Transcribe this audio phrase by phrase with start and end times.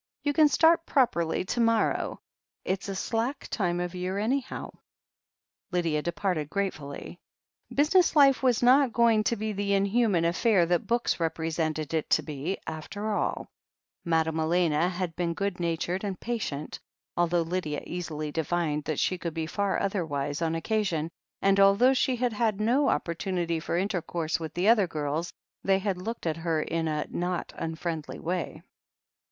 [0.23, 2.21] You can start properly to morrow.
[2.65, 4.71] It's a slack time of year, anyhow."
[5.71, 7.19] Lydia departed gratefully.
[7.71, 12.23] Business life was not going to be the inhuman affair that books represented it to
[12.23, 13.51] be, after all;
[14.03, 16.79] Madame Elena had been good natured and patient,
[17.15, 21.11] although Lydia easily divined that she could be far otherwise on occa sion,
[21.43, 25.31] and although she had had no opportunity for intercourse with the other girls,
[25.63, 28.63] they had looked at her in a not unfriendly way.